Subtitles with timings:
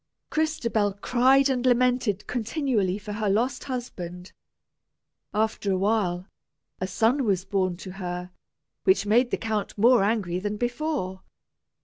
[0.31, 4.31] Crystabell cried and lamented continually for her lost husband.
[5.31, 6.25] After a while,
[6.79, 8.31] a son was born to her,
[8.83, 11.21] which made the count more angry than before.